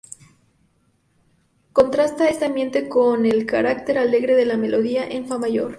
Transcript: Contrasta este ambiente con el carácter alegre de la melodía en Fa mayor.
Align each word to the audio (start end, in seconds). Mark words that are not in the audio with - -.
Contrasta 1.73 2.27
este 2.27 2.45
ambiente 2.45 2.89
con 2.89 3.27
el 3.27 3.45
carácter 3.45 3.99
alegre 3.99 4.33
de 4.33 4.47
la 4.47 4.57
melodía 4.57 5.05
en 5.07 5.27
Fa 5.27 5.37
mayor. 5.37 5.69